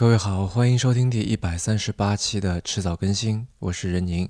[0.00, 4.26] 各位好，欢迎收听第一百三十八期的迟早更新，我是任宁。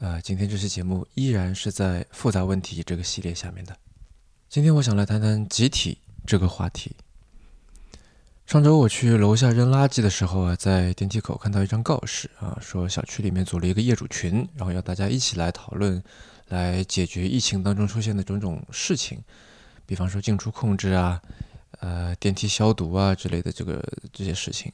[0.00, 3.76] 呃，今天这期节目依然是在复杂问题这个系列下面的。
[4.48, 6.96] 今天我想来谈谈集体这个话题。
[8.44, 16.02] 上周我去楼下扔垃圾的时候啊，在电梯口看到一张告示啊，说小区里面组了一个业主群，然后要大家一起来讨论，
[16.48, 19.20] 来解决疫情当中出现的种种事情，
[19.86, 21.22] 比方说进出控制啊。
[21.82, 23.82] 呃，电梯消毒啊之类的这个
[24.12, 24.70] 这些事情，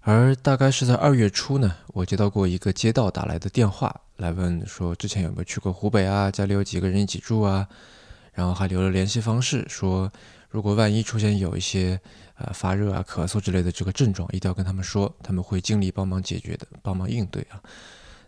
[0.00, 7.68] 而大概是在二月初呢，我接到过一个街道打来的电话，来问说之前有没有去过湖北啊，家里有几个人一起住啊，
[8.32, 10.12] 然后还留了联系方式，说
[10.50, 12.00] 如果万一出现有一些
[12.38, 17.62] 呃发热啊、咳嗽之类的这个症状，一定要跟他们说，他们会尽力帮忙解决的，帮忙应对啊。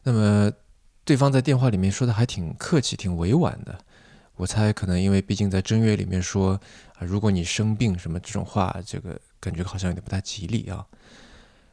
[0.04, 0.52] 那么
[1.04, 3.76] 对方在电话里面说的还挺客气、挺委婉的。
[4.36, 6.60] 我猜可能因为毕竟在正月里面说
[6.94, 10.86] 啊，如果你生病什么这种话，这个感觉好像有点不太吉利啊。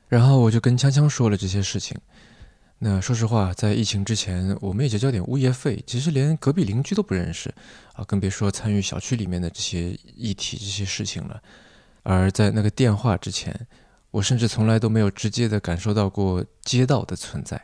[0.08, 1.98] 然后我就跟锵锵说了这些事情。
[2.80, 7.54] 那说实话，在疫情之前，我们也就交点物业费，其实连隔壁邻居都不认识
[7.94, 11.42] 啊，更别说参与小区里面的这些议题、这些事情了。
[12.04, 13.68] 而在那个电话之前，
[14.12, 17.62] 我甚至从来都没有直接的感受到过街道的存在。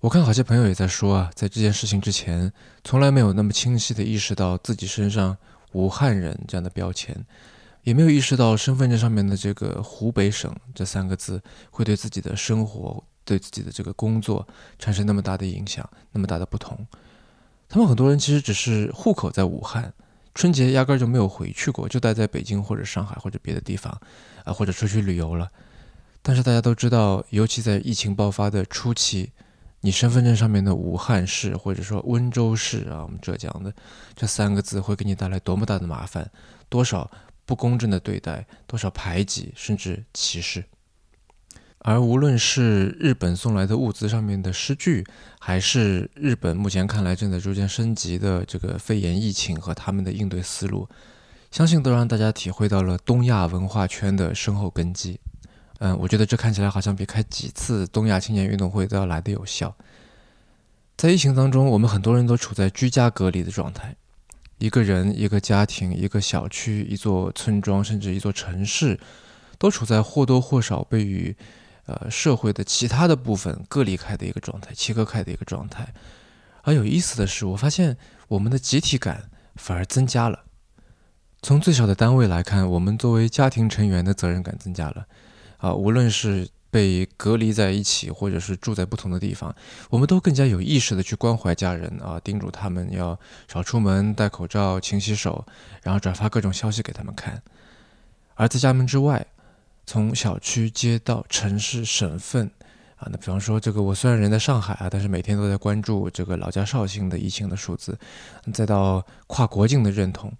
[0.00, 2.50] 我看好些朋友也在说啊，在这件事情之前，
[2.82, 5.36] 从来没有那么清晰的意识到自己身上
[5.72, 7.14] “武汉人”这样的标签，
[7.82, 16.86] 也没有意识到身份证上面的这个“湖北省”这三个字会对自己的生活、对自己的这个工作产生那么大的影响、那么大的不同。
[17.68, 19.92] 他们很多人其实只是户口在武汉，
[20.34, 23.92] 春节压根儿就没有回去过，就待在北京或者上海或者别的地方，
[24.44, 25.50] 啊，或者出去旅游了。
[26.22, 29.32] 但是大家都知道，尤其在疫情爆发的初期。
[29.82, 33.72] 你身份证上面的武汉市或者说温州市啊，我们浙江的
[34.14, 36.30] 这三个字会给你带来多么大的麻烦，
[36.68, 37.10] 多少
[37.46, 40.64] 不公正的对待，多少排挤甚至歧视。
[41.78, 45.02] 而无论是日本送来的物资上面的诗句，
[45.38, 50.86] 还是日本目前看来正在逐渐升级的这个肺炎疫情和他们的应对思路，
[51.50, 55.20] 相信都让大家体会到了东亚文化圈的深厚根基。
[55.80, 59.74] 嗯，我觉得这看起来好像比开几次东亚青年运动会都要来的有效。
[60.94, 63.96] 在疫情当中，我们很多人都处在居家隔离的状态，
[64.58, 69.00] 一个人、一个家庭、一个小区、一座村庄，甚至一座城市，
[69.56, 71.34] 都处在或多或少被与
[71.86, 75.94] 呃社会的其他的部分隔离开的一个状态，切割开的一个状态。
[76.62, 77.96] 而有意思的是，我发现
[78.28, 80.44] 我们的集体感反而增加了。
[81.40, 85.06] 从最小的单位来看，我们作为家庭成员的责任感增加了。
[85.60, 89.54] 啊，无论是被隔离在一起，或者是住在不同的地方，
[89.90, 95.44] 我们都更加有意识的去关怀家人啊，叮嘱他们要少出门、戴口罩、勤洗手，
[95.82, 97.42] 然后转发各种消息给他们看。
[98.34, 99.26] 而在家门之外，
[99.84, 102.50] 从小区、街道、城市、省份
[102.96, 107.98] 啊，那比方说这个，我虽然人在上海啊，但是每天都在关注这个老家绍兴的疫情的数字，
[108.54, 110.32] 再到跨国境的认同，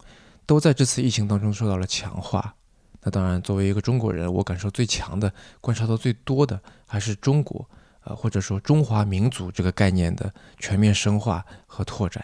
[0.47, 2.55] 都在这次疫情当中受到了强化。
[3.03, 7.69] 那当然，作为一个中国人，我感受最强的、观察到最多的，还是中国，
[8.05, 12.23] 呃，或者说中华民族这个概念的全面深化和拓展。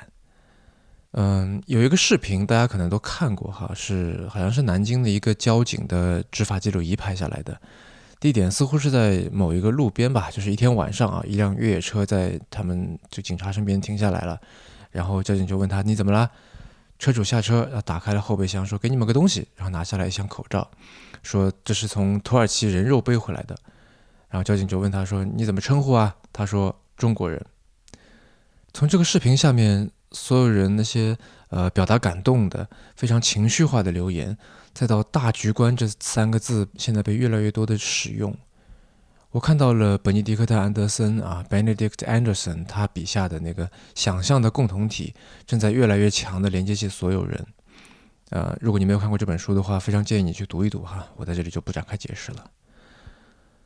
[1.13, 7.59] 嗯，有一个视频，大家可能都看过哈，是好像是南京的一个交警的执法记录仪拍下来的，
[8.21, 14.39] 地点似乎是在某一个路边吧，就是一天晚上啊，一辆越野车在他们就警察身边停下来了，
[14.91, 16.31] 然后交警就问他：“你怎么了？”
[16.99, 20.71] 车主下车，然后打开了后备箱，说：“给你们个东西。”然后拿下来一箱口罩，
[21.23, 23.57] 说：“这是从土耳其人肉背回来的。”
[24.29, 27.45] 然后交警就问他说：“你怎么称呼啊？”他说：“中国人。”
[28.73, 31.17] 从这个视频下面，所有人那些
[31.49, 34.37] 呃表达感动的、非常情绪化的留言，
[34.75, 38.37] 再到“大局观”这三个字，现在被越来越多的使用。
[39.37, 45.13] 我看到了本尼迪克特·安德森啊，Benedict Anderson，他笔下的那个想象的共同体
[45.47, 47.47] 正在越来越强的连接起所有人。
[48.31, 51.07] 呃，如果你没有看过这本书的话，非常建议你去读一读哈。
[51.17, 52.51] 我在这里就不展开解释了。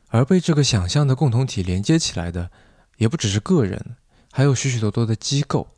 [0.09, 2.51] 而被这个想象的共同体连接起来的，
[2.97, 3.95] 也不只是个人，
[4.33, 5.69] 还有许许多多的机构。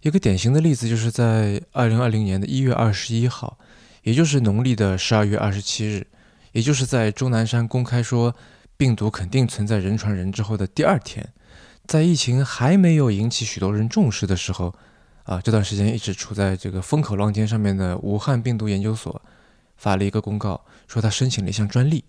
[0.00, 3.58] 一个典型的例子就是在二零二零年的一月二十一号，
[4.04, 6.06] 也就是农历的十二月二十七日，
[6.52, 8.34] 也就是在钟南山公开说。
[8.78, 11.34] 病毒肯定存在人传人之后的第二天，
[11.84, 14.72] 在疫情还没有引起许多人重视的时候，
[15.24, 19.20] 啊，这段时间一直处在这个风口浪尖上面的武汉病毒研究所
[19.76, 22.04] 发了一个公告，说他申请了一项专利，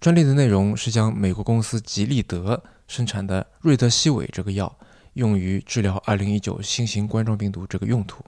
[0.00, 4.76] 专利的内容是将美国公司吉利德生产的瑞德西韦这个药
[5.12, 8.24] 用于治疗2019新型冠状病毒这个用途。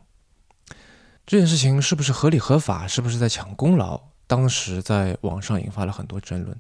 [1.27, 2.87] 这件事情是不是合理合法？
[2.87, 4.01] 是不是在抢功劳？
[4.29, 6.57] 当时在网上引发了很多争论。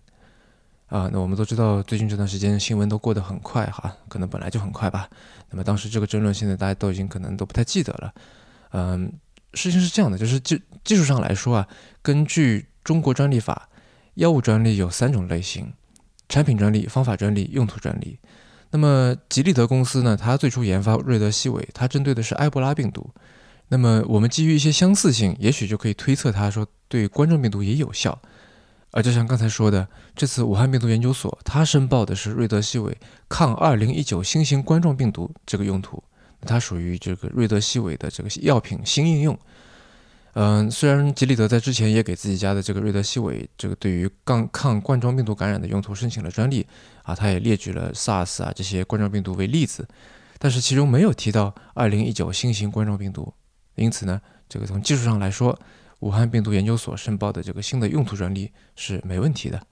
[0.92, 5.08] 啊，那我们都知道，最近这段时间新闻都过得很快哈，可能本来就很快吧。
[5.48, 8.12] 那么当时这个争论，现在大家都已经可能都不太记得了。
[8.72, 9.10] 嗯，
[9.54, 11.68] 事情是这样的，就是技技术上来说啊，
[12.02, 13.70] 根据中国专利法，
[14.16, 15.72] 药物专利有三种类型：
[16.28, 18.18] 产品专利、方法专利、用途专利。
[18.70, 23.10] 那么吉利德公司呢，它最初研发瑞德西韦，它针对的是埃博拉病毒。
[23.68, 28.20] 那么我们基于一些相似性，也许就可以推测它说对冠状病毒也有效。
[28.92, 32.96] 而就像刚才说的，这次武汉病毒研究所它申报的是瑞德西韦
[33.26, 36.02] 抗2019新型冠状病毒这个用途，
[36.42, 39.38] 它属于这个瑞德西韦的这个药品新应用。
[40.34, 46.66] 嗯，虽然吉利德在之前也给自己家的这个瑞德西韦这个对于抗抗冠状病毒感染的用途申请了专利
[47.02, 49.88] 啊，它也列举了 SARS 啊这些冠状病毒为例子，
[50.38, 53.32] 但是其中没有提到2019新型冠状病毒，
[53.76, 55.58] 因此呢，这个从技术上来说。
[56.02, 59.62] 武汉病毒研究所申报的这个新的用途专利是没问题的，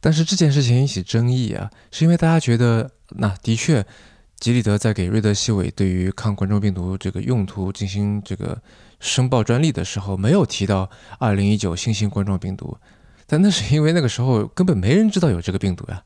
[0.00, 3.84] 但是这件事情引起争议啊，是因为大家觉得，那的确，
[4.40, 8.62] 吉利德在给瑞德西韦对于抗冠状病毒这个用途进行这个
[8.98, 10.88] 申报专利的时候，没有提到
[11.20, 12.78] 2019新型冠状病毒，
[13.26, 16.02] 但那是因为那个时候根本没人知道有这个病毒呀。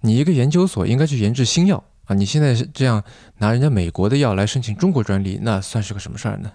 [0.00, 3.04] 你一个研究所应该去研制新药啊，你现在这样
[3.36, 6.50] 拿人家美国的药来申请中国专利，那算是个什么事儿呢？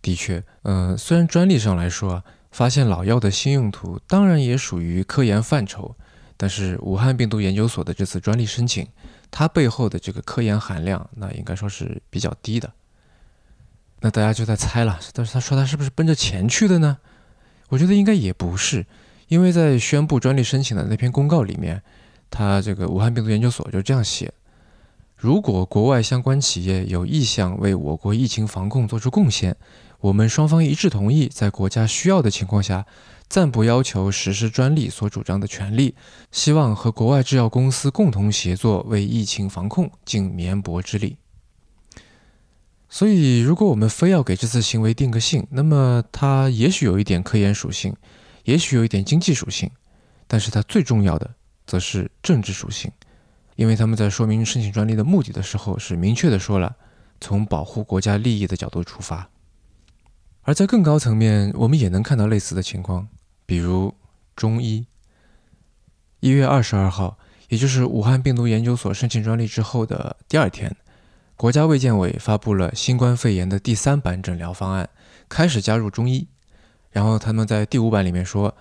[0.00, 5.94] 的确，嗯，虽然专利上来说啊，发现老药的新用途当然也属于科研范畴，
[6.36, 8.86] 但是武汉病毒研究所的这次专利申请，
[9.30, 12.72] 它背后的这个科研含量，那应该说是比较低的。
[14.00, 16.98] 那大家就在猜了，但是他说他是不是奔着钱去的呢？
[17.68, 18.86] 我觉得应该也不是，
[19.26, 21.82] 因为在宣布专利申请的那篇公告里面，
[22.30, 24.32] 他这个武汉病毒研究所就这样写。
[25.16, 29.56] 如果国外相关企业有意向为我国疫情防控做出贡献，
[30.00, 32.86] 我们双方一致同意，在国家需要的情况下，
[33.28, 35.96] 暂不要求实施专利所主张的权利。
[36.30, 41.16] 希望和国外制药公司共同协作，为疫情防控尽绵薄之力。
[42.88, 47.94] 所以，如果我们非要给这次行为定个性，那么它也许有一点科研属性，
[48.44, 49.68] 也许有一点经济属性，
[50.28, 51.28] 但是它最重要的
[51.66, 52.90] 则是政治属性。
[53.56, 56.76] 因为他们在说明申请专利的目的的时候，是明确的说了，
[57.20, 59.28] 从保护国家利益的角度出发。
[60.48, 63.06] 而在更高层面，我们也能看到类似的情况，
[63.44, 63.92] 比如
[64.34, 64.86] 中医。
[66.20, 67.18] 一月二十二号，
[67.50, 70.74] 也就是武汉病毒研究所申请专利之后的第二天，
[71.36, 74.88] 国家卫健委发布了新冠肺炎的第三版诊疗方案，
[75.28, 76.26] 开始加入中医。
[76.92, 78.56] 然后他们在第五版里面说，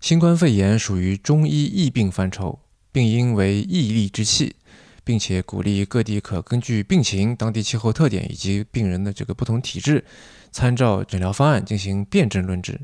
[0.00, 2.60] 新冠肺炎属于中医疫病范畴。
[2.92, 4.54] 病因为疫力之气，
[5.04, 10.04] 并且鼓励各地可根据病情、当地气候特点以及病人的这个不同体质，
[10.50, 12.80] 参照诊疗方案进行辨证论治。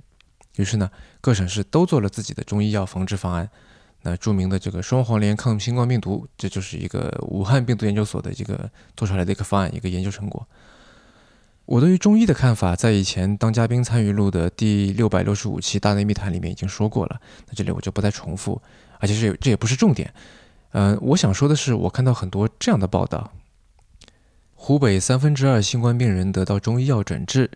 [0.56, 3.48] 于是呢，各省市都做了自己的中医药防治方案。
[4.02, 10.46] 那著名的这个双黄连抗新冠病毒，这就是一个武汉病毒研究所的这个做出来的一个方案，一个研究成果。
[11.64, 18.62] 我对于中医的看法，在以前当嘉宾参与录的第六百六十五期大内密谈里面已经说过了，那这里我就不再重复。
[19.00, 20.14] 而且这这也不是重点，
[20.72, 23.32] 嗯，我想说的是，我看到很多这样的报道：
[24.54, 27.50] 湖北三分之二新冠病人得到中医药诊治，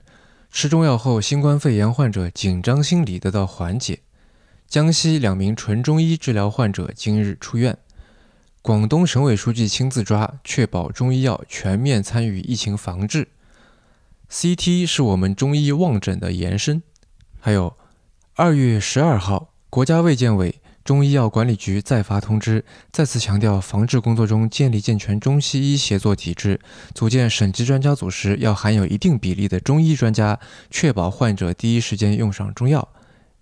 [0.50, 3.98] 吃中药后，新冠肺炎患者紧张心理得到缓解；
[4.66, 7.74] 江西两名纯中医治疗患者今日出院；
[8.62, 13.28] 广东省委书记亲自抓，确保中医药全面参与疫情防治。
[14.31, 16.82] CT 是我们中医望诊的延伸。
[17.38, 17.76] 还有，
[18.36, 20.61] 二月十二号，国家卫健委。
[20.84, 26.60] 中医药管理局再发通知，再次强调防治工作中建立健全中西医协作体制，
[26.94, 32.89] 组建省级专家组时要含有一定比例的中医专家，确保患者第一时间用上中药。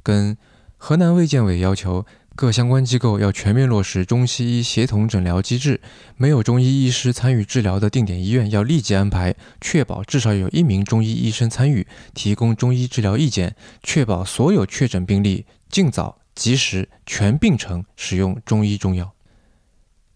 [0.02, 0.37] 跟
[0.76, 2.04] 河南卫健委要求
[2.35, 5.80] 各相关机构要全面落实中西医协同诊疗机制，
[6.16, 16.19] 没有中医医师参与治疗的定点医院要立即安排，确保至少有一名中医医生参与，提供中医治疗意见，确保所有确诊病例尽早。
[16.40, 19.12] 及时全病程使用中医中药，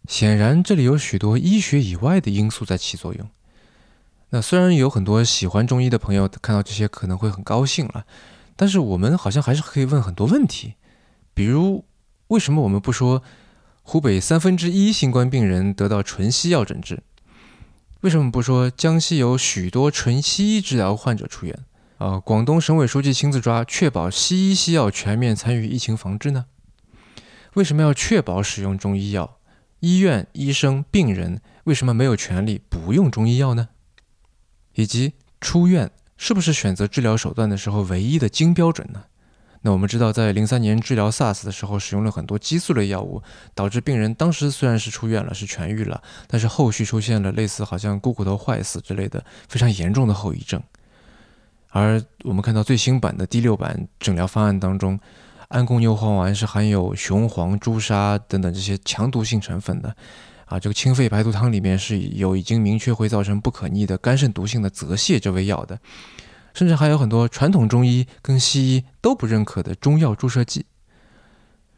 [0.09, 3.29] 显然这里有许多医学以外的因素在起作用。
[4.31, 8.07] 那虽然有很多喜欢中医的朋友看到这些可能会很高兴了，
[8.57, 10.77] 但是我们好像还是可以问很多问题，
[11.35, 11.85] 比如
[12.29, 13.23] 为什么我们不说
[13.83, 17.03] 湖北三分之一新冠病人得到纯西药诊治？
[18.01, 21.59] 为什么不说江西有许多纯西医治疗患者出院？
[22.05, 26.45] 呃，广东省委书记亲自抓，确保西医西药全面参与疫情防治呢？
[27.55, 29.39] 为什么要确保使用中医药？
[29.81, 33.71] 医院、医生、病人为什么没有权利不用中医药呢？
[34.75, 39.05] 以及出院是不是选择治疗手段的时候唯一的金标准呢？
[39.63, 43.23] 那我们知道，在零三年治疗 SARS 的时候，使用了很多激素类药物，
[43.55, 50.63] 导致病人当时虽然是出院了，是痊愈了，但是后续出现了类似好像股骨头坏死之类的非常严重的后遗症。
[51.75, 54.97] 而我们看到最新版的第六版诊疗方案当中，
[55.49, 59.97] 安宫牛黄丸是含有雄黄、朱砂等等这些强毒性成分的，
[60.45, 65.77] 啊，这个清肺排毒汤里面是有已经明确会造成不可逆的肝肾毒性的泽泻这味药的。
[66.55, 70.67] 甚至还有很多传统中医跟西医都不认可的中药注射剂，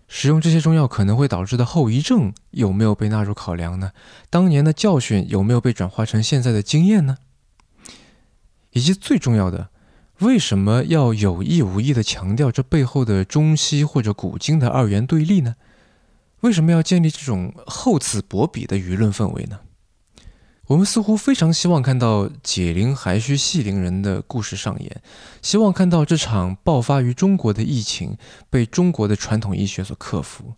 [0.08, 3.92] 使用这些中药可能会导致的后遗症有没有被纳入考量呢？
[4.28, 7.16] 当年的教训有没有被转化成现在的经验呢？
[8.72, 9.70] 以及最重要的，
[10.20, 15.56] 为什么要有意无意地强调这背后的中西或者古今的二元对立呢？
[16.40, 19.60] 为什么要建立这种厚此薄彼的舆论氛围呢？
[20.68, 25.02] 我们似乎非常希望看到解铃还须系铃人的故事上演，
[25.42, 28.16] 希望看到这场爆发于中国的疫情
[28.48, 30.54] 被中国的传统医学所克服，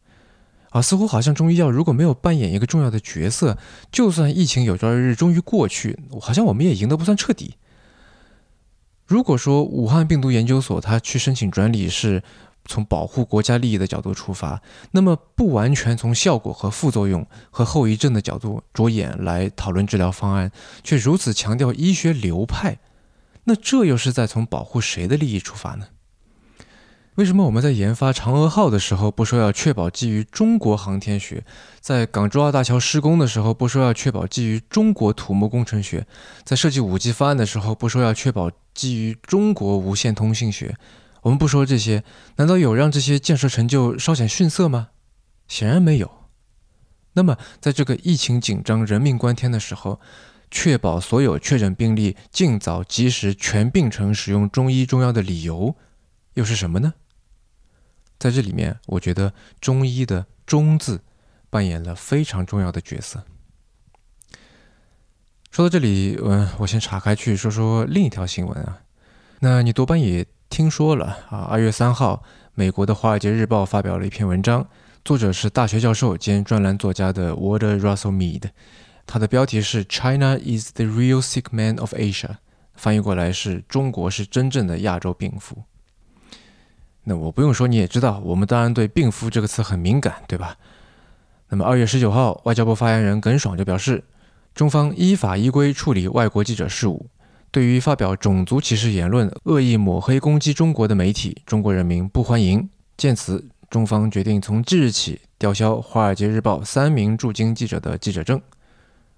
[0.70, 3.58] 啊，似乎好像中医药如果没有扮演一个重要的角色，
[3.90, 7.56] 就算疫情有朝一日终于过去，好像我们也赢得不算彻底。
[9.08, 12.22] 如果说武汉病毒研究所他去申请专利是。
[12.70, 14.60] 从保护国家利益的角度出发，
[14.90, 20.52] 那么不完全从效果和副作用和后遗症的角度着眼来讨论治疗方案，
[20.84, 22.76] 却如此强调医学流派，
[23.44, 25.86] 那这又是在从保护谁的利益出发呢？
[27.18, 31.44] 为什么我们在研发嫦娥号的时候不说要确保基于中国航天学，
[31.80, 36.06] 在港珠澳大桥施工的时候不说要确保基于中国土木工程学，
[36.44, 40.76] 在设计五 G 方案的时候不说要确保基于中国无线通信学？
[41.22, 42.04] 我们不说这些，
[42.36, 44.90] 难道有让这些建设成就稍显逊色吗？
[45.48, 46.08] 显然没有。
[47.14, 49.98] 那么，在这个疫情紧张、人命关天的时候，
[50.52, 55.74] 确保所有确诊病例尽早、及时、全病程使用中医中药的理由
[56.34, 56.94] 又是什么呢？
[58.18, 61.00] 在这里面，我觉得中医的“中”字
[61.50, 63.24] 扮演了非常重要的角色。
[65.50, 68.80] 说到这里，嗯，我先岔开去说说另一条新闻啊。
[69.40, 70.26] 那你多半也。
[70.50, 71.40] 听说了啊！
[71.40, 72.22] 二月三号，
[72.54, 74.66] 美国的《华尔街日报》发表了一篇文章，
[75.04, 78.44] 作者是大学教授兼专栏作家的 w a r d Russell Mead，
[79.06, 82.38] 他的标题是 “China is the real sick man of Asia”，
[82.72, 85.64] 翻译过来是“中国是真正的亚洲病夫”。
[87.08, 90.56] 那我不用说，你也知道，我们当然对“病夫”这个词很敏感，对吧？
[91.48, 94.04] 那么二月十九号，外交部发言人耿爽就表示，
[94.54, 97.06] 中方依法依规处理外国记者事务。
[97.50, 102.68] 对于发表种族歧视言论、恶意抹黑攻击中国的媒体，中国人民不欢迎。
[102.98, 108.38] 见此，中方决定从即日起吊销《华尔街日报》三名驻京记者的记者证。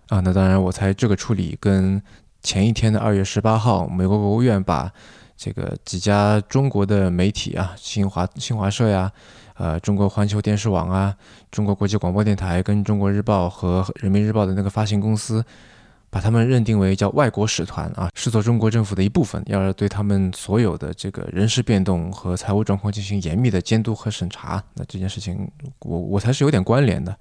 [0.06, 2.00] 啊，那当然，我猜这个处理跟
[2.40, 4.92] 前一天的二月十八号，美国国务院把
[5.42, 9.11] 这个几家中国的媒体啊，新华新华社呀，
[9.54, 11.16] 呃，中国环球电视网啊，
[11.50, 15.42] 中国国际广播电台，跟中国日报和人民日报的那个发行公司。
[16.12, 24.61] 把他们认定为叫外国使团啊，视作中国政府的一部分，要对他们所有的这个人事变动和财务状况进行严密的监督和审查。
[24.75, 27.16] 那这件事情，我我才是有点关联的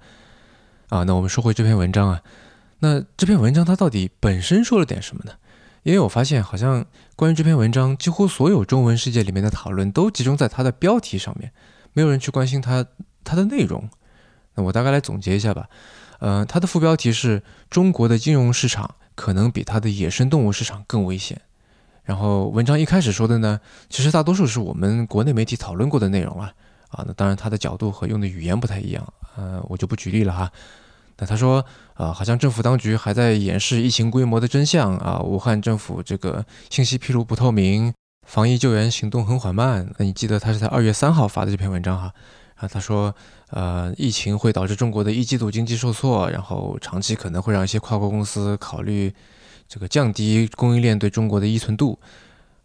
[0.88, 1.04] 啊。
[1.04, 2.20] 那我们说回这篇文章啊，
[2.80, 5.32] 那这篇文章它到底本身说了点什么呢？
[5.82, 6.84] 因为我发现好像
[7.16, 11.52] 关于这篇文章，几乎所有中文世界里面的讨论都集中在它的标题上面，
[11.92, 12.84] 没有人去关心它
[13.24, 13.88] 它的内容。
[14.54, 15.68] 那我大概来总结一下吧。
[16.18, 21.40] 呃，它的副标题是中国的金融市场可能比它的野生动物市场更危险。
[22.04, 26.52] 然后文章一开始说的呢，其实大多数是我们国内媒体讨论过的内容了
[26.88, 27.04] 啊。
[27.06, 30.52] 那当然，它的角度和用的语言不太一样，呃，我就不举例了哈。
[31.26, 37.92] 他说，呃，好像政府当局还在掩饰疫情规模的真相啊，武汉政府这个信息披露不透明，
[38.26, 39.90] 防疫救援行动很缓慢。
[39.98, 42.12] 那你记得他是在二月三号发的这篇文章哈。
[42.56, 43.14] 啊，他说，
[43.50, 49.10] 呃，疫情会导致中国的一季度经济受挫，然后长期可能会让一些跨国公司考虑
[49.66, 51.98] 这个降低供应链对中国的依存度。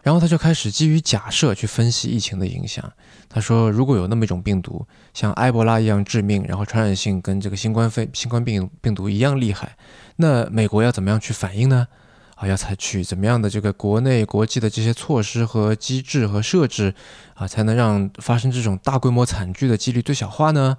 [0.05, 2.93] 然后他就开始基于假设去分析疫情的影响。
[3.27, 4.85] 他说，如果有那么一种病毒，
[5.15, 9.75] 像埃博拉一样致命，然后传染性跟这个新冠肺新冠病病毒一样厉害，
[10.17, 11.87] 那美国要怎么样去反应呢？
[12.35, 16.93] 啊，要采取怎么样的这个国内国际的这些措施和机制和设置
[17.33, 20.77] 啊，才能让发生这种大规模惨剧的几率最小化呢？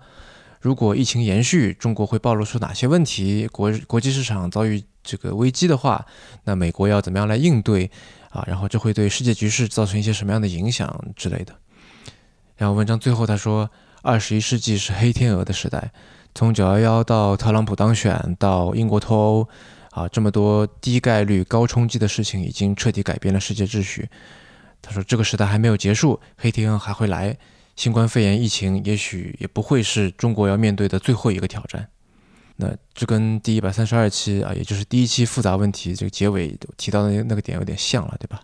[0.61, 3.49] 如果疫情延续，中国会暴露出哪些问题？
[3.49, 6.05] 国国际市场遭遇这个危机的话，
[6.45, 7.91] 那美国要怎么样来应对
[8.29, 8.45] 啊？
[8.47, 11.55] 然后这会对世界局势造成一些什么样的影响之类的？
[12.57, 13.71] 然后文章最后他说，
[14.03, 15.93] 二十一世纪是黑天鹅的时代，
[16.35, 19.49] 从九幺幺到特朗普当选到英国脱欧。
[19.97, 24.07] 啊，这么多低概率、高冲击的事情已经彻底改变了世界秩序。
[24.83, 27.35] 他说这个时代还没有结束，黑天鹅还会来，
[27.77, 31.89] 新冠肺炎疫情也许也不会是中国要面对的最后一个挑战。
[32.57, 38.41] 那这跟第一百三十二期啊，也就是第一期复杂问题这个结尾提到的那个点有点像了，对吧？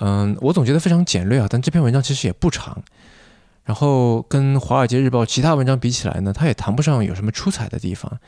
[0.00, 2.82] 嗯，我总结的非常简略啊，但这篇文章其实也不长。
[3.64, 8.20] 然后跟《华尔街日报》其他文章比起来呢，它也谈不上有什么出彩的地方。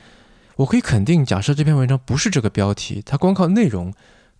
[0.56, 3.92] 我可以肯定，假设这篇文章不是这个标题，它光靠内容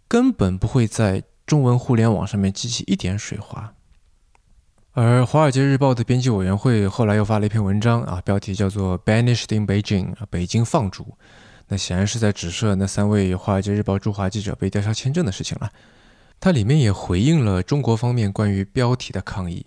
[0.09, 3.75] 根本不会在中文互联网上面激起一点水花。
[4.98, 11.18] 而《华尔街日报》的编辑委员会后来又发了一篇文章啊，标题叫做 “Banished in Beijing”，啊，北京放逐。
[11.68, 15.70] 那显然是在指涉那三位《华尔街日报》驻华记者被吊销签证的事情了。
[16.40, 19.66] 它里面也回应了中国方面关于标题的抗议。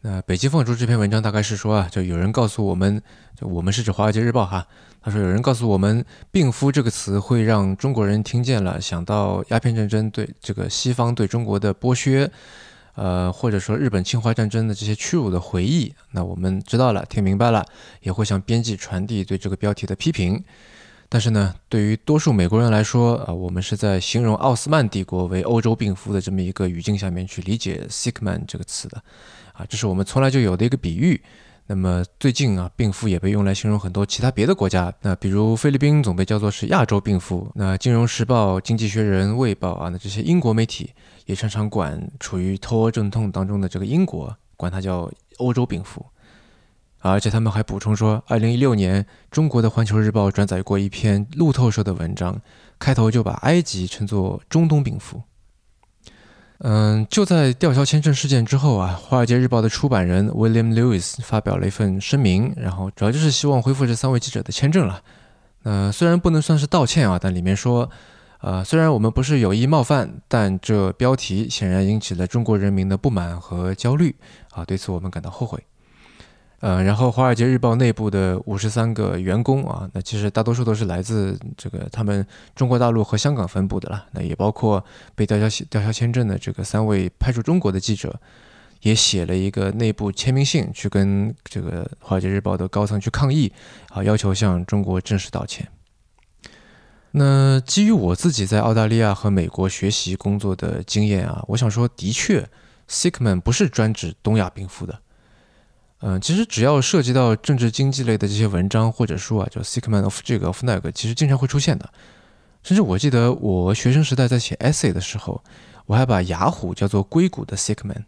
[0.00, 3.02] 那北京放逐这篇文章大概是说啊，就有人告诉我们，
[3.38, 4.66] 就我们是指《华尔街日报》哈，
[5.02, 12.32] 他说有人告诉我们“病夫”这个词会让中国人听见了想到鸦片战争对这个西方对中国的剥削。
[13.00, 17.64] 呃，或者说日本侵华战争的这些屈辱的回忆，那我们知道了，听明白了，
[18.02, 20.44] 也会向编辑传递对这个标题的批评。
[21.08, 29.02] 但是呢，对于多数美国人来说，啊，我们是在形容奥斯曼帝国为欧洲病夫的这么一个语境下面去理解 “sick man” 这个词的，
[29.54, 31.18] 啊，这是我们从来就有的一个比喻。
[31.70, 40.90] 那么最近啊，病夫也被用来形容很多其他别的国家，那比如菲律宾总被叫做是亚洲病夫，那《金融时报》《经济学人》《卫报》啊，那这些英国媒体
[41.26, 46.04] 也常常管处于脱欧阵痛当中的这个英国，管它叫欧洲病夫，
[46.98, 52.36] 而且他们还补充说，二零一六年中国的《环球日报》转载过一篇路透社的文章，
[52.80, 55.22] 开头就把埃及称作中东病夫。
[56.62, 65.02] 嗯，就在吊销签证事件之后啊，《华尔街日报》的出版人 William Lewis 发表了一份声明，然后主要就是希望恢复这三位记者的签证了。
[65.62, 67.88] 呃，虽然不能算是道歉啊，但里面说，
[68.40, 74.14] 呃，虽然我们不是有意冒犯，但这标题显然引起了中国人民的不满和焦虑
[74.52, 75.58] 啊，对此我们感到后悔。
[76.60, 88.20] 呃，然后《华尔街日报》内部的五十三个员工啊，那其实大多数都是来自这个他们中国大陆和香港分部的了，那也包括被吊销吊销签证的这个三位派驻中国的记者，
[88.82, 93.50] 也写了一个内部签名信，去跟这个《华尔街日报》的高层去抗议
[93.88, 95.66] 啊，要求向中国正式道歉。
[97.12, 102.46] 那基于我自己在澳大利亚和美国学习工作的经验啊，我想说，的确
[102.86, 105.00] ，Sickman 不是专指东亚病夫的。
[106.02, 111.90] 嗯，其实只要涉及到政治经济类的这些文章或者书啊，叫 Sickman of 这个 of 那个，其实经常会出现的。
[112.62, 115.42] 甚至我记得我学生时代在写 essay 的时候，
[115.84, 118.04] 我还把雅虎叫做硅谷的 Sickman。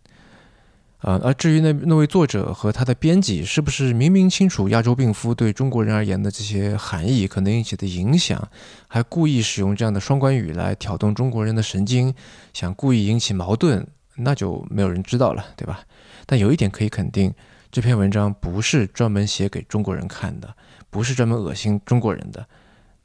[1.01, 8.49] 呃，而至于那那位作者和他的编辑是不是明明清楚亚洲病夫对中国人而言的这些含义可能引起的影响，
[8.87, 12.15] 还故意使用这样的双关语来挑动中国人的神经，
[12.55, 15.81] 想故意引起矛盾，那就没有人知道了，对吧？
[16.25, 17.35] 但有一点可以肯定。
[17.73, 20.55] 这篇文章不是专门写给中国人看的，
[20.91, 22.47] 不是专门恶心中国人的。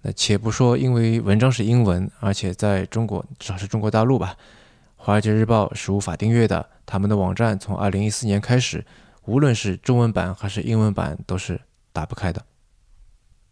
[0.01, 4.35] 那且不说，因为文章是英文，而且在中国，至少是中国大陆吧，
[4.97, 6.69] 《华尔街日报》是无法订阅的。
[6.85, 8.85] 他们的网站从二零一四年开始，
[9.23, 11.61] 无论是中文版还是英文版，都是
[11.93, 12.45] 打不开的。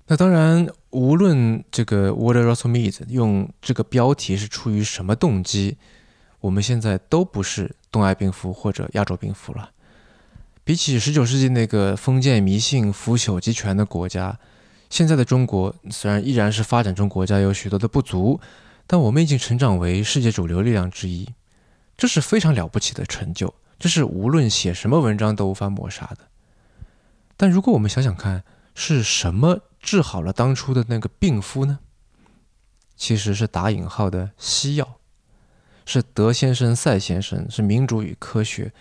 [0.08, 5.78] 那当然，无论这个 What Russell Mead 用这个标题是出于什么动机，
[6.41, 9.71] 我们现在都不是东亚病夫或者亚洲病夫了。
[10.65, 14.39] 比起十九世纪那个封建迷信、腐朽集权的国家，
[14.89, 18.41] 现在的中国虽然依然是发展中国家，有许多的不足，
[18.88, 21.30] 但我们已经成长为世界主流力量之一，
[21.95, 26.17] 这是非常了不起的成就，这是无论写什么文章都无法抹杀的。
[27.38, 31.78] 但如果我们想想看，是什么治好了当初的那个病夫呢？
[32.97, 34.97] 其实是打引号的西药，
[35.86, 38.73] 是德先生、赛先生，是民主与科学。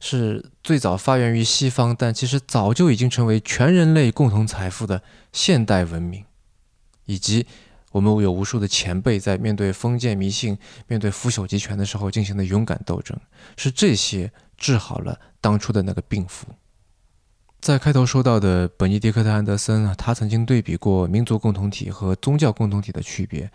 [0.00, 6.24] 是最早发源于西方，但其实早就已经成为全人类共同财富的现代文明，
[7.06, 7.46] 以及
[7.92, 13.18] 我们有无数的前辈在面对封建迷信、面对腐朽集权的时候进行的勇敢斗争，
[13.56, 16.46] 是这些治好了当初的那个病夫。
[17.58, 23.50] 在开头说到的本尼迪克特·安德森啊，他曾经对比过民族共同体和宗教共同体的区别。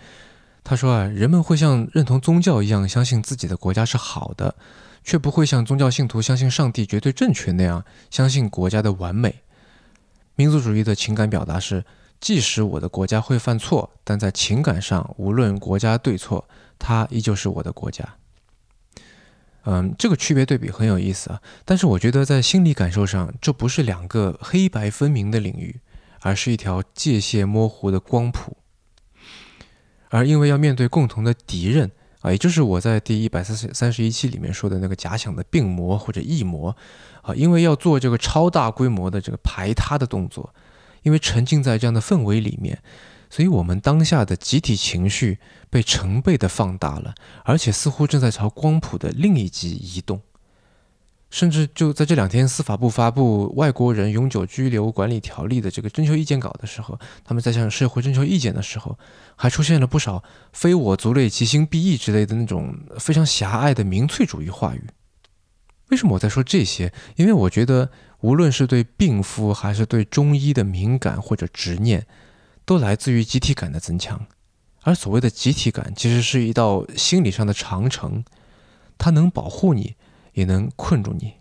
[0.64, 4.56] 他说啊，人们会像认同宗教一样相信自己的国家是好的。
[5.04, 9.42] 却不会像宗教信徒相信上帝绝对正确那样相信国家的完美。
[10.36, 11.84] 民族主义的情感表达是：
[12.20, 16.48] 即使我的国家会犯错，但在情感上，无论国家对错，
[16.80, 18.18] 它依旧是我的国家。
[19.66, 21.42] 嗯，这个区别对比很有意思啊。
[21.66, 25.82] 但是我觉得在心理感受上，这不是两个黑白分明的领域，
[26.22, 28.58] 而是一条界限模糊的光谱。
[30.10, 31.92] 而因为要面对共同的敌人。
[32.22, 36.76] 啊，也就是我在第一百三十三十一期里面说的那个假想的病魔或者异魔
[37.22, 40.54] 啊，因为要做这个超大规模的这个排他的动作，
[41.04, 42.82] 因为沉浸在这样的氛围里面，
[43.30, 50.22] 所以我们当下的集体情绪被成倍的放大了，而且似乎正在朝光谱的另一极移动。
[51.32, 59.00] 甚至就在这两天，司法部发布《外国人永久居留管理条例》的这个征求意见稿的时候，他们在向社会征求意见的时候，
[59.38, 64.84] 还出现了不少“非我族类，其心必异”之类的那种非常狭隘的民粹主义话语。
[65.88, 66.94] 为什么我在说这些？
[67.16, 67.90] 因为我觉得，
[68.20, 72.06] 无论是对病夫还是对中医的敏感或者执念，
[72.66, 74.28] 都来自于集体感的增强。
[74.84, 78.26] 而所谓的集体感，其实是一道心理上的长城，
[78.98, 79.96] 它能保护你。
[80.34, 81.34] 也能困住你。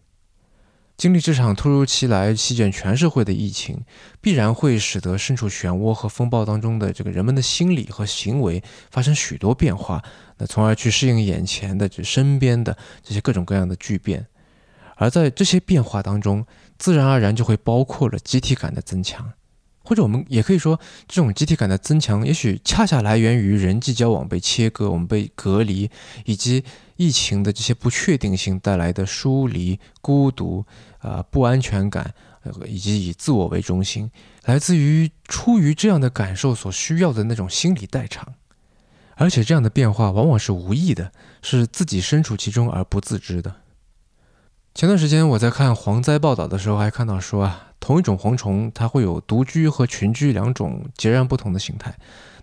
[0.96, 3.84] 经历这场突如其来、席卷全社会的疫情，
[4.20, 10.02] 必然会使得身处漩涡和风暴当中的这个人们的心理和行为发生许多变化，
[10.36, 14.26] 那从而去适应眼前的、这身边的这些各种各样的巨变。
[14.96, 16.44] 而在这些变化当中，
[16.76, 19.32] 自然而然就会包括了集体感的增强。
[19.82, 25.90] 或者我们也可以说，这种集体感的增强，也许恰恰来源于人际交往被切割、我们被隔离，
[26.26, 26.62] 以及
[27.00, 30.66] 疫情的这些不确定性带来的疏离、孤独、
[30.98, 32.12] 啊不安全感，
[32.66, 34.10] 以及以自我为中心，
[34.44, 38.34] 来自于出于这样的感受所需要的那种心理代偿。
[39.14, 41.10] 而且这样的变化往往是无意的，
[41.40, 43.54] 是自己身处其中而不自知的。
[44.74, 47.68] 前段时间我在看蝗灾报道的时候，还看到说啊。
[47.80, 51.96] 同一种蝗虫，它会有独居和群居两种截然不同的形态。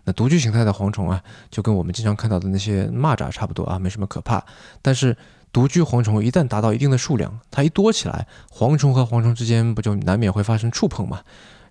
[0.07, 4.41] 那独居形态的蝗虫啊，就跟我们经常看到的那些蚂蚱差不多啊，没什么可怕。
[4.81, 5.17] 但是
[5.51, 11.23] 独居蝗虫一旦达到一定的数量，它一多起来，蝗虫和蝗虫之间不就难免会发生触碰嘛？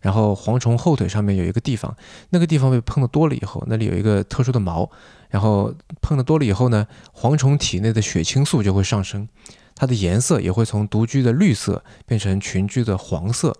[0.03, 1.97] 然后蝗虫后腿上面有一个地方，
[2.29, 4.91] 那个地方被碰的多了以后，那里有一个特殊的毛，
[5.31, 9.27] 然后碰的多了以后呢，蝗虫体内的血清素就会上升。
[9.75, 13.57] 它的颜色也会从独居的绿色变成群居的黄色，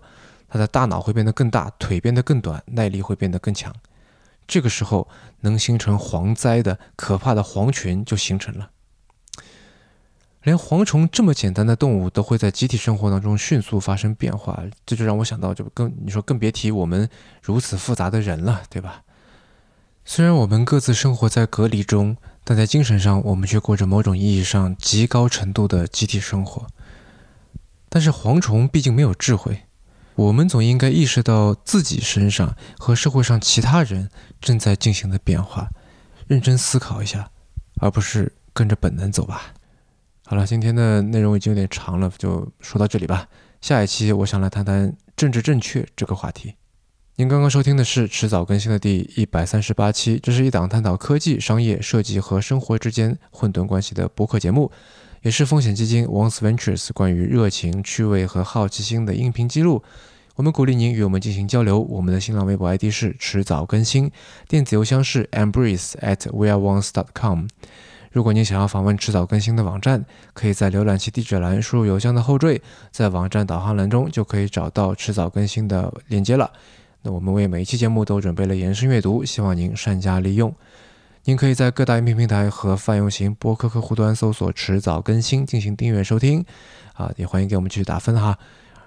[0.47, 3.73] 它的大脑会变得更大，腿变得更短，耐力会变得更强。
[4.47, 5.07] 这个时候，
[5.41, 8.71] 能形成蝗灾的可怕的蝗群就形成了。
[10.43, 17.09] 连蝗虫这么简单的动物都会在集体生活当中迅速发生变化，这就让我想到，就更你说更别提我们
[17.41, 19.03] 如此复杂的人了，对吧？
[20.05, 22.17] 虽然我们各自生活在隔离中。
[22.49, 26.65] 但在精神上，我们却过着某种意义上极高程度的集体生活。
[27.89, 29.63] 但是蝗虫毕竟没有智慧，
[30.17, 34.09] 我们总应该意识到自己身上和社会上其他人
[34.41, 35.69] 正在进行的变化，
[36.25, 37.29] 认真思考一下，
[37.79, 39.53] 而不是跟着本能走吧。
[40.25, 43.27] 好了，今天的内容已经有点长了，就说到这里吧。
[43.61, 46.55] 下一期我想来谈谈政治正确这个话题。
[47.17, 54.71] 您刚刚收听的是迟早更新的第一百三十八期，这是一档探讨科技、商业、设计和生活之间混沌关系的播客节目，
[55.27, 59.83] 也是风险基金 Once Ventures 关于热情、趣味和好奇心的音频记录。
[60.35, 61.81] 我们鼓励您与我们进行交流。
[61.81, 64.09] 我们的新浪微博 ID 是迟早更新，
[64.47, 67.47] 电子邮箱是 embrace at weareones.com。
[68.13, 72.61] 如果您想要访问迟早更新的网站，可以在浏览器地址栏输入邮箱的后缀，
[72.91, 76.49] 在网站导航栏中就可以找到迟早更新的链接了。
[77.01, 80.55] 那我们为每一期节目都准备了延伸阅读，希望您善加利用。
[81.27, 86.45] 您可以在各大音频平台和泛用型播客客户端搜索“迟早更新”进行订阅收听。
[86.93, 88.39] 啊，也欢迎给我们继续打分哈。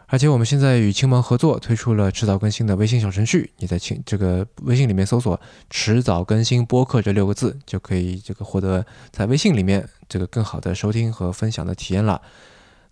[0.06, 12.22] 而且我们现在与青芒合作推出了迟早更新的微信小程序，你在青这个微信里面搜索“迟早更新播客”这六个字，就可以这个获得在微信里面这个更好的收听和分享的体验了。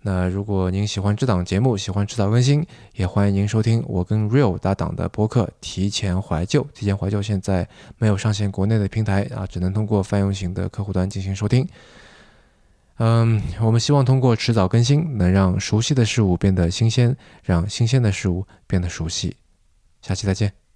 [0.02, 6.62] 那如果您喜欢这档节目，喜欢迟早更新，也欢迎您收听我跟 Real 搭档的播客《提前怀旧》。
[6.72, 11.68] 提前怀旧现在没有上线国内的平台啊，只能通过泛用型的客户端进行收听。
[12.98, 19.36] 嗯，我们希望通过迟早更新，能让熟悉的事物变得新鲜，让新鲜的事物变得熟悉。
[20.00, 20.67] 下期再见。